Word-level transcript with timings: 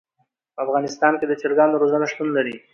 په 0.55 0.59
افغانستان 0.65 1.13
کې 1.19 1.25
د 1.27 1.33
چرګانو 1.41 1.79
روزنه 1.81 2.05
شتون 2.11 2.29
لري. 2.37 2.55